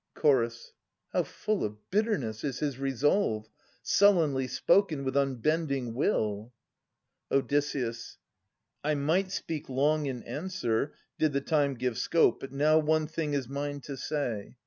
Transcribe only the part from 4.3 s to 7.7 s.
spoken with unbending will! Od.